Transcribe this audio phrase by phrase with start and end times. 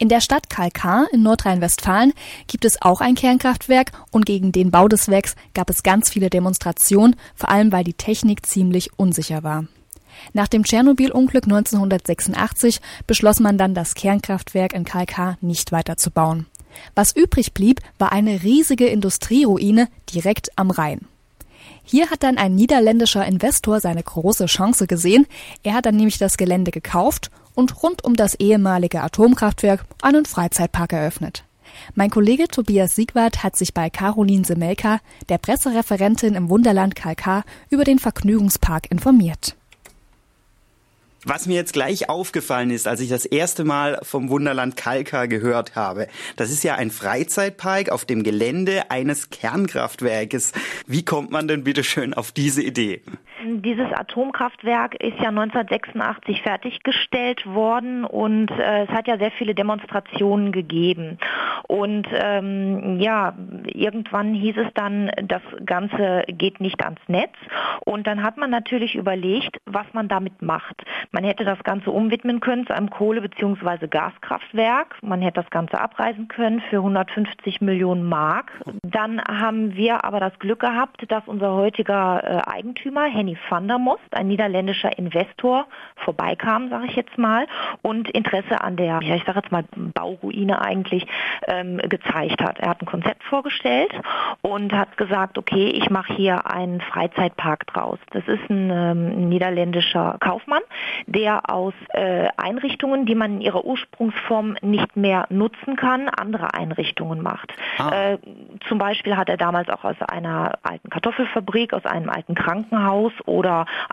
[0.00, 2.14] In der Stadt Kalkar in Nordrhein-Westfalen
[2.48, 6.30] gibt es auch ein Kernkraftwerk und gegen den Bau des Werks gab es ganz viele
[6.30, 9.66] Demonstrationen, vor allem weil die Technik ziemlich unsicher war.
[10.32, 16.46] Nach dem Tschernobyl-Unglück 1986 beschloss man dann, das Kernkraftwerk in Kalkar nicht weiterzubauen.
[16.96, 21.06] Was übrig blieb, war eine riesige Industrieruine direkt am Rhein.
[21.84, 25.26] Hier hat dann ein niederländischer Investor seine große Chance gesehen.
[25.62, 30.92] Er hat dann nämlich das Gelände gekauft und rund um das ehemalige Atomkraftwerk einen Freizeitpark
[30.94, 31.44] eröffnet.
[31.94, 37.84] Mein Kollege Tobias Siegwart hat sich bei Caroline Semelka, der Pressereferentin im Wunderland KK, über
[37.84, 39.56] den Vergnügungspark informiert.
[41.26, 45.74] Was mir jetzt gleich aufgefallen ist, als ich das erste Mal vom Wunderland Kalka gehört
[45.74, 50.52] habe, das ist ja ein Freizeitpark auf dem Gelände eines Kernkraftwerkes.
[50.86, 53.00] Wie kommt man denn bitte schön auf diese Idee?
[53.64, 60.52] Dieses Atomkraftwerk ist ja 1986 fertiggestellt worden und äh, es hat ja sehr viele Demonstrationen
[60.52, 61.18] gegeben.
[61.66, 67.32] Und ähm, ja, irgendwann hieß es dann, das Ganze geht nicht ans Netz.
[67.86, 70.84] Und dann hat man natürlich überlegt, was man damit macht.
[71.10, 73.88] Man hätte das Ganze umwidmen können zu einem Kohle- bzw.
[73.88, 74.96] Gaskraftwerk.
[75.02, 78.52] Man hätte das Ganze abreisen können für 150 Millionen Mark.
[78.82, 83.78] Dann haben wir aber das Glück gehabt, dass unser heutiger äh, Eigentümer, Henny van der
[83.78, 87.46] Most, ein niederländischer Investor, vorbeikam, sage ich jetzt mal,
[87.82, 91.06] und Interesse an der, ja, ich sage jetzt mal Bauruine eigentlich,
[91.46, 92.58] ähm, gezeigt hat.
[92.58, 93.92] Er hat ein Konzept vorgestellt
[94.42, 97.98] und hat gesagt, okay, ich mache hier einen Freizeitpark draus.
[98.10, 100.62] Das ist ein ähm, niederländischer Kaufmann,
[101.06, 107.22] der aus äh, Einrichtungen, die man in ihrer Ursprungsform nicht mehr nutzen kann, andere Einrichtungen
[107.22, 107.52] macht.
[107.78, 108.14] Ah.
[108.14, 108.18] Äh,
[108.68, 113.43] zum Beispiel hat er damals auch aus einer alten Kartoffelfabrik, aus einem alten Krankenhaus oder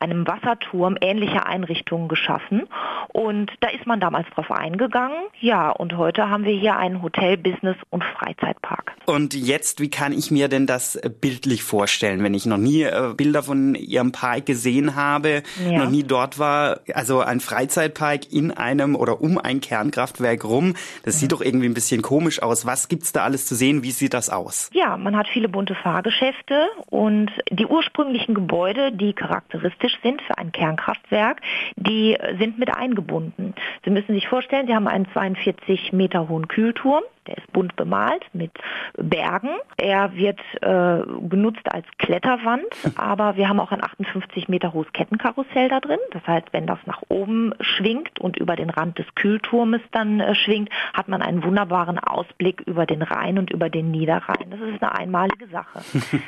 [0.00, 2.66] einem Wasserturm ähnliche Einrichtungen geschaffen.
[3.08, 5.16] Und da ist man damals drauf eingegangen.
[5.40, 8.92] Ja, und heute haben wir hier einen Hotel, Business und Freizeitpark.
[9.06, 13.14] Und jetzt, wie kann ich mir denn das bildlich vorstellen, wenn ich noch nie äh,
[13.16, 15.78] Bilder von Ihrem Park gesehen habe, ja.
[15.78, 16.80] noch nie dort war?
[16.94, 20.74] Also ein Freizeitpark in einem oder um ein Kernkraftwerk rum.
[21.02, 21.18] Das mhm.
[21.18, 22.66] sieht doch irgendwie ein bisschen komisch aus.
[22.66, 23.82] Was gibt's da alles zu sehen?
[23.82, 24.70] Wie sieht das aus?
[24.72, 30.50] Ja, man hat viele bunte Fahrgeschäfte und die ursprünglichen Gebäude, die charakteristisch sind für ein
[30.50, 31.40] Kernkraftwerk,
[31.76, 33.54] die sind mit eingebunden.
[33.84, 37.02] Sie müssen sich vorstellen, Sie haben einen 42 Meter hohen Kühlturm.
[37.26, 38.50] Der ist bunt bemalt mit
[38.96, 39.50] Bergen.
[39.76, 42.64] Er wird äh, genutzt als Kletterwand,
[42.96, 46.00] aber wir haben auch ein 58 Meter hohes Kettenkarussell da drin.
[46.12, 50.34] Das heißt, wenn das nach oben schwingt und über den Rand des Kühlturmes dann äh,
[50.34, 54.50] schwingt, hat man einen wunderbaren Ausblick über den Rhein und über den Niederrhein.
[54.50, 55.82] Das ist eine einmalige Sache.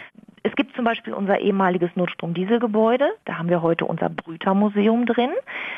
[0.45, 3.11] Es gibt zum Beispiel unser ehemaliges Notstrom-Dieselgebäude.
[3.25, 5.31] Da haben wir heute unser Brüter-Museum drin,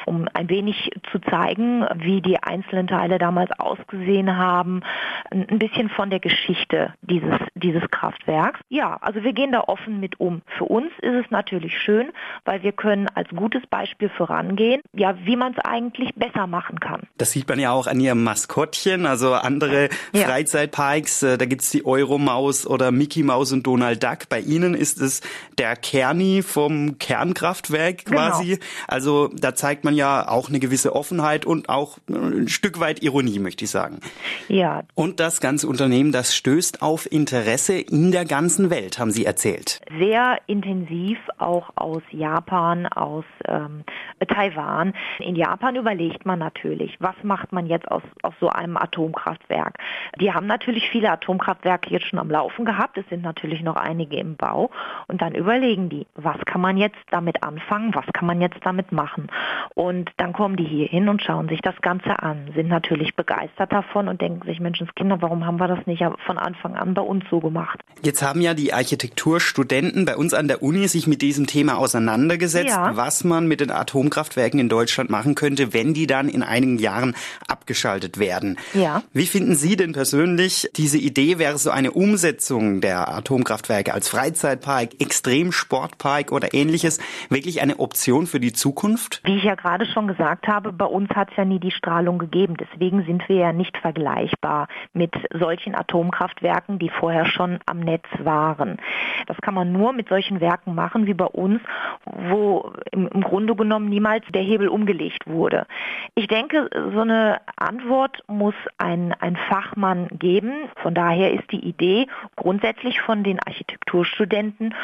[0.06, 4.82] um ein wenig zu zeigen, wie die einzelnen Teile damals ausgesehen haben.
[5.30, 8.60] Ein bisschen von der Geschichte dieses, dieses Kraftwerks.
[8.68, 10.42] Ja, also wir gehen da offen mit um.
[10.58, 12.12] Für uns ist es natürlich schön,
[12.44, 17.02] weil wir können als gutes Beispiel vorangehen, ja, wie man es eigentlich besser machen kann.
[17.16, 20.26] Das sieht man ja auch an ihrem Maskottchen, also andere ja.
[20.26, 24.28] Freizeitparks, äh, da gibt's die Euromaus oder Mickey Maus und Donald Duck.
[24.28, 25.22] Bei Ihnen ist es
[25.56, 28.18] der Kerni vom Kernkraftwerk genau.
[28.18, 28.46] quasi.
[28.46, 28.64] Genau.
[28.88, 33.38] Also da zeigt man ja auch eine gewisse Offenheit und auch ein Stück weit Ironie,
[33.38, 34.00] möchte ich sagen.
[34.48, 34.82] Ja.
[34.94, 39.80] Und das ganze Unternehmen, das stößt auf Interesse in der ganzen Welt, haben Sie erzählt.
[39.98, 43.84] Sehr intensiv auch aus Japan, aus ähm,
[44.26, 44.92] Taiwan.
[45.20, 49.78] In Japan überlegt man natürlich, was macht man jetzt aus, aus so einem Atomkraftwerk.
[50.20, 52.98] Die haben natürlich viele Atomkraftwerke jetzt schon am Laufen gehabt.
[52.98, 54.70] Es sind natürlich noch einige im Bau.
[55.06, 58.90] Und dann überlegen die, was kann man jetzt damit anfangen, was kann man jetzt damit
[58.90, 59.28] machen.
[59.74, 63.72] Und dann kommen die hier hin und schauen sich das Ganze an, sind natürlich begeistert
[63.72, 67.24] davon und denken sich, Menschenskinder, warum haben wir das nicht von Anfang an bei uns
[67.30, 67.80] so gemacht?
[68.02, 72.68] Jetzt haben ja die Architekturstudenten bei uns an der Uni sich mit diesem Thema auseinandergesetzt,
[72.68, 72.96] ja.
[72.96, 77.16] was man mit den Atomkraftwerken in Deutschland machen könnte, wenn die dann in einigen Jahren
[77.48, 78.58] abgeschaltet werden.
[78.74, 79.02] Ja.
[79.12, 85.00] Wie finden Sie denn persönlich diese Idee, wäre so eine Umsetzung der Atomkraftwerke als Freizeitpark,
[85.00, 87.00] Extremsportpark oder ähnliches
[87.30, 89.22] wirklich eine Option für die Zukunft?
[89.24, 92.18] Wie ich ja gerade schon gesagt habe, bei uns hat es ja nie die Strahlung
[92.18, 92.56] gegeben.
[92.58, 98.78] Deswegen sind wir ja nicht vergleichbar mit solchen Atomkraftwerken, die vorher schon am Netz waren.
[99.26, 101.60] Das kann man nur mit solchen Werken machen wie bei uns,
[102.04, 105.66] wo im, im Grunde genommen niemals der Hebel umgelegt wurde.
[106.14, 110.52] Ich denke, so eine Antwort muss ein, ein Fachmann geben.
[110.82, 112.06] Von daher ist die Idee
[112.36, 114.74] grundsätzlich von den Architektur Studenten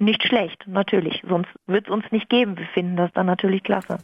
[0.00, 1.22] nicht schlecht, natürlich.
[1.28, 2.58] Sonst wird es uns nicht geben.
[2.58, 3.98] Wir finden das dann natürlich klasse.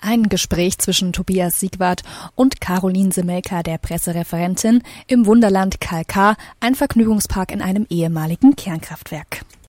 [0.00, 2.02] Ein Gespräch zwischen Tobias Siegwart
[2.34, 9.44] und Caroline Semelka, der Pressereferentin, im Wunderland Kalkar, ein Vergnügungspark in einem ehemaligen Kernkraftwerk.